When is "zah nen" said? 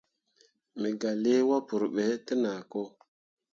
2.43-2.89